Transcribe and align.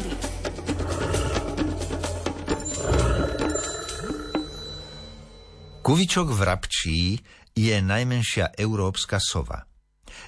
prírody. 0.00 0.30
Kuvičok 5.80 6.28
vrabčí 6.30 7.18
je 7.56 7.76
najmenšia 7.82 8.54
európska 8.54 9.18
sova. 9.18 9.66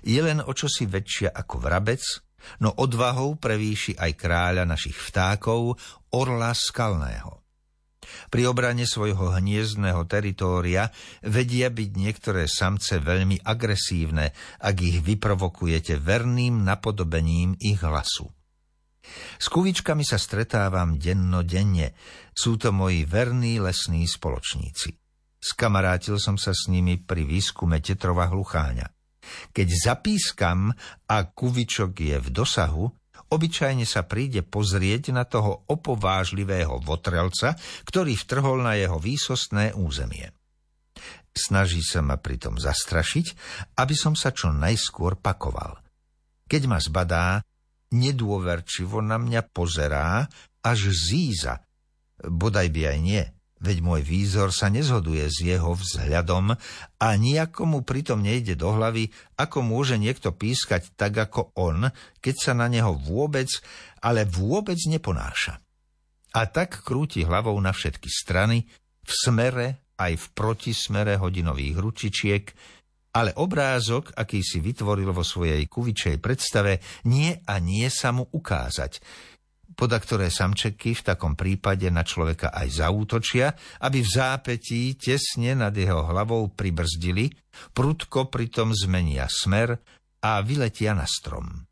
Je 0.02 0.18
len 0.18 0.42
o 0.42 0.50
čosi 0.50 0.90
väčšia 0.90 1.30
ako 1.30 1.62
vrabec, 1.62 2.02
no 2.58 2.74
odvahou 2.74 3.38
prevýši 3.38 3.94
aj 3.94 4.12
kráľa 4.18 4.64
našich 4.66 4.98
vtákov, 4.98 5.78
orla 6.10 6.50
skalného. 6.50 7.38
Pri 8.02 8.50
obrane 8.50 8.82
svojho 8.82 9.30
hniezdného 9.38 10.02
teritória 10.10 10.90
vedia 11.22 11.70
byť 11.70 11.90
niektoré 11.94 12.50
samce 12.50 12.98
veľmi 12.98 13.46
agresívne, 13.46 14.34
ak 14.58 14.76
ich 14.82 14.98
vyprovokujete 15.06 16.02
verným 16.02 16.66
napodobením 16.66 17.54
ich 17.62 17.78
hlasu. 17.78 18.26
S 19.38 19.46
kuvičkami 19.50 20.06
sa 20.06 20.16
stretávam 20.16 20.96
dennodenne. 20.96 21.98
Sú 22.32 22.56
to 22.56 22.70
moji 22.70 23.02
verní 23.04 23.58
lesní 23.58 24.06
spoločníci. 24.06 24.94
Skamarátil 25.42 26.22
som 26.22 26.38
sa 26.38 26.54
s 26.54 26.70
nimi 26.70 27.02
pri 27.02 27.26
výskume 27.26 27.82
tetrova 27.82 28.30
hlucháňa. 28.30 28.86
Keď 29.50 29.68
zapískam 29.74 30.70
a 31.10 31.16
kuvičok 31.26 31.92
je 31.98 32.16
v 32.22 32.28
dosahu, 32.30 32.86
obyčajne 33.32 33.82
sa 33.82 34.06
príde 34.06 34.46
pozrieť 34.46 35.10
na 35.10 35.26
toho 35.26 35.66
opovážlivého 35.66 36.78
votrelca, 36.82 37.58
ktorý 37.86 38.14
vtrhol 38.14 38.62
na 38.62 38.78
jeho 38.78 39.02
výsostné 39.02 39.74
územie. 39.74 40.30
Snaží 41.32 41.80
sa 41.80 42.04
ma 42.04 42.20
pritom 42.20 42.60
zastrašiť, 42.60 43.26
aby 43.80 43.94
som 43.96 44.12
sa 44.12 44.36
čo 44.36 44.52
najskôr 44.52 45.16
pakoval. 45.16 45.80
Keď 46.44 46.62
ma 46.68 46.76
zbadá, 46.76 47.40
nedôverčivo 47.92 49.04
na 49.04 49.20
mňa 49.20 49.52
pozerá, 49.52 50.26
až 50.64 50.90
zíza. 50.90 51.62
Bodaj 52.18 52.68
by 52.72 52.82
aj 52.92 52.98
nie– 53.00 53.24
veď 53.62 53.78
môj 53.78 54.02
výzor 54.02 54.50
sa 54.50 54.66
nezhoduje 54.66 55.22
s 55.30 55.38
jeho 55.38 55.78
vzhľadom 55.78 56.58
a 56.98 57.08
nejako 57.14 57.62
mu 57.62 57.80
pritom 57.86 58.18
nejde 58.18 58.58
do 58.58 58.74
hlavy, 58.74 59.14
ako 59.38 59.62
môže 59.62 59.96
niekto 59.96 60.34
pískať 60.34 60.90
tak 60.98 61.14
ako 61.14 61.54
on, 61.54 61.86
keď 62.18 62.34
sa 62.34 62.52
na 62.58 62.66
neho 62.66 62.98
vôbec, 62.98 63.48
ale 64.02 64.26
vôbec 64.26 64.76
neponáša. 64.90 65.62
A 66.34 66.50
tak 66.50 66.82
krúti 66.82 67.22
hlavou 67.22 67.54
na 67.62 67.70
všetky 67.70 68.10
strany, 68.10 68.66
v 69.02 69.12
smere 69.14 69.66
aj 69.94 70.12
v 70.18 70.26
protismere 70.34 71.14
hodinových 71.14 71.76
ručičiek, 71.78 72.44
ale 73.12 73.36
obrázok, 73.36 74.16
aký 74.16 74.40
si 74.40 74.64
vytvoril 74.64 75.12
vo 75.12 75.24
svojej 75.24 75.64
kuvičej 75.68 76.16
predstave, 76.18 76.80
nie 77.08 77.36
a 77.44 77.60
nie 77.60 77.88
sa 77.92 78.10
mu 78.12 78.24
ukázať– 78.28 78.92
poda 79.72 79.98
ktoré 79.98 80.28
samčeky 80.28 80.94
v 80.94 81.02
takom 81.02 81.32
prípade 81.34 81.88
na 81.88 82.04
človeka 82.04 82.52
aj 82.52 82.84
zaútočia, 82.84 83.56
aby 83.82 84.04
v 84.04 84.12
zápetí 84.12 84.94
tesne 85.00 85.56
nad 85.56 85.72
jeho 85.72 86.06
hlavou 86.06 86.52
pribrzdili, 86.52 87.32
prudko 87.72 88.28
pritom 88.28 88.76
zmenia 88.76 89.26
smer 89.28 89.76
a 90.22 90.40
vyletia 90.44 90.92
na 90.92 91.08
strom. 91.08 91.66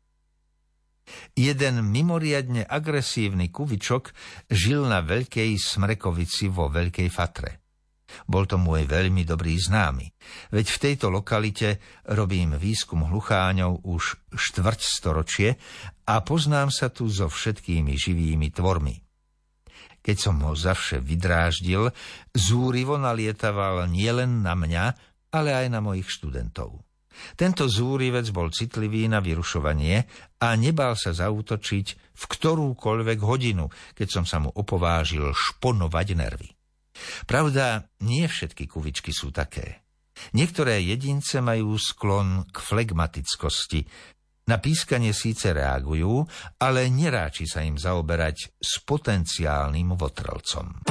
Jeden 1.35 1.91
mimoriadne 1.91 2.63
agresívny 2.63 3.51
kuvičok 3.51 4.15
žil 4.47 4.87
na 4.87 5.03
Veľkej 5.03 5.59
Smrekovici 5.59 6.47
vo 6.47 6.71
Veľkej 6.71 7.09
Fatre. 7.11 7.60
Bol 8.29 8.45
to 8.45 8.57
môj 8.59 8.85
veľmi 8.85 9.25
dobrý 9.25 9.57
známy, 9.57 10.09
veď 10.53 10.65
v 10.67 10.81
tejto 10.81 11.07
lokalite 11.09 11.81
robím 12.09 12.57
výskum 12.57 13.07
hlucháňov 13.07 13.85
už 13.85 14.33
štvrť 14.33 14.79
storočie 14.81 15.49
a 16.09 16.21
poznám 16.21 16.69
sa 16.69 16.89
tu 16.91 17.09
so 17.09 17.29
všetkými 17.31 17.97
živými 17.97 18.49
tvormi. 18.53 18.95
Keď 20.01 20.17
som 20.17 20.41
ho 20.41 20.57
zavše 20.57 20.97
vydráždil, 20.97 21.93
zúrivo 22.33 22.97
nalietaval 22.97 23.85
nielen 23.85 24.41
na 24.41 24.57
mňa, 24.57 24.85
ale 25.29 25.53
aj 25.53 25.67
na 25.69 25.79
mojich 25.79 26.09
študentov. 26.09 26.81
Tento 27.37 27.67
zúrivec 27.67 28.25
bol 28.33 28.49
citlivý 28.49 29.05
na 29.05 29.21
vyrušovanie 29.21 30.07
a 30.41 30.47
nebal 30.57 30.97
sa 30.97 31.13
zautočiť 31.13 31.85
v 32.17 32.23
ktorúkoľvek 32.23 33.19
hodinu, 33.21 33.69
keď 33.93 34.07
som 34.09 34.25
sa 34.25 34.41
mu 34.41 34.49
opovážil 34.49 35.29
šponovať 35.35 36.07
nervy. 36.17 36.49
Pravda, 37.25 37.87
nie 38.03 38.25
všetky 38.25 38.65
kuvičky 38.65 39.13
sú 39.13 39.29
také. 39.29 39.81
Niektoré 40.37 40.83
jedince 40.85 41.41
majú 41.41 41.75
sklon 41.79 42.45
k 42.49 42.57
flegmatickosti. 42.61 43.81
Na 44.49 44.57
pískanie 44.57 45.13
síce 45.15 45.53
reagujú, 45.53 46.25
ale 46.59 46.89
neráči 46.89 47.47
sa 47.47 47.61
im 47.63 47.77
zaoberať 47.77 48.57
s 48.57 48.81
potenciálnym 48.83 49.93
votrelcom. 49.95 50.85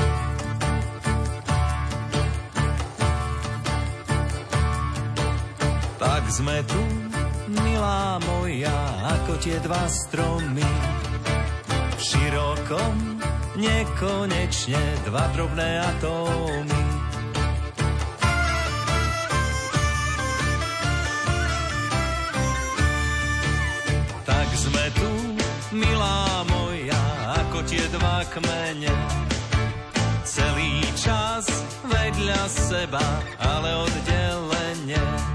Tak 6.00 6.22
sme 6.32 6.64
tu, 6.64 6.82
milá 7.52 8.16
moja, 8.24 8.78
ako 9.20 9.32
tie 9.42 9.60
dva 9.60 9.84
stromy. 9.84 10.70
V 11.96 12.00
širokom 12.00 13.20
nekonečne 13.60 14.80
dva 15.04 15.24
drobné 15.36 15.68
atómy. 15.84 16.80
Tak 24.24 24.48
sme 24.56 24.84
tu, 24.96 25.10
milá 25.76 26.44
moja, 26.48 27.02
ako 27.44 27.60
tie 27.68 27.84
dva 27.92 28.24
kmene. 28.32 28.94
Celý 30.24 30.80
čas 30.96 31.44
vedľa 31.84 32.42
seba, 32.48 33.04
ale 33.40 33.76
oddelenie. 33.76 35.29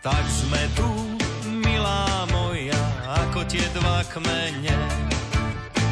Tak 0.00 0.24
sme 0.32 0.64
tu, 0.80 0.88
milá 1.60 2.24
moja, 2.32 2.80
ako 3.20 3.44
tie 3.44 3.60
dva 3.76 4.00
kmene. 4.08 4.80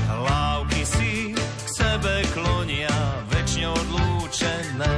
Hlávky 0.08 0.80
si 0.80 1.12
k 1.36 1.68
sebe 1.68 2.24
klonia, 2.32 2.88
väčšine 3.28 3.68
odlúčené. 3.68 4.94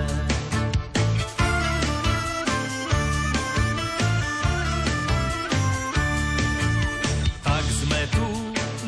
Tak 7.42 7.65
sme 7.66 8.03
tu, 8.15 8.27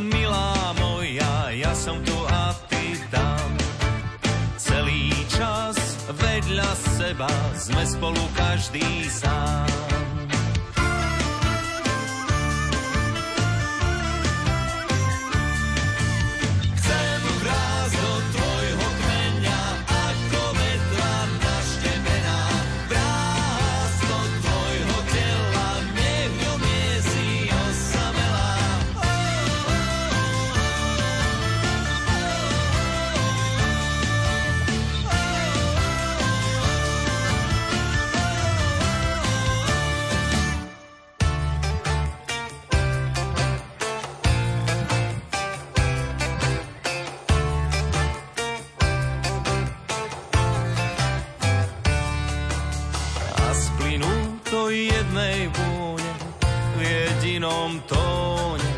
milá 0.07 0.71
moja, 0.79 1.51
ja 1.51 1.75
som 1.75 1.99
tu 2.07 2.15
a 2.31 2.55
ty 2.71 2.95
tam. 3.11 3.59
Celý 4.55 5.11
čas 5.35 5.75
vedľa 6.15 6.71
seba 6.95 7.33
sme 7.59 7.83
spolu 7.83 8.23
každý 8.39 9.11
sám. 9.11 9.92
Jednej 54.53 55.49
vône 55.49 56.13
v 56.77 56.79
jedinom 56.85 57.81
tóne. 57.89 58.73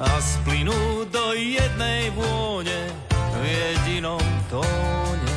a 0.00 0.18
splynú 0.18 1.04
do 1.12 1.36
jednej 1.36 2.08
vône 2.16 2.80
v 3.12 3.42
jedinom 3.44 4.24
tóne 4.48 5.34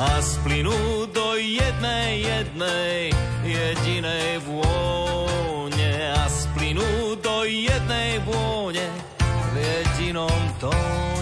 a 0.00 0.18
splynú 0.24 1.04
do 1.12 1.36
jednej, 1.36 2.24
jednej, 2.24 3.12
jedinej 3.44 4.40
vône 4.42 5.92
a 6.16 6.24
splynú 6.26 7.14
do 7.20 7.44
jednej 7.44 8.18
vône 8.24 8.88
v 9.20 9.54
jedinom 9.60 10.42
tóne. 10.58 11.13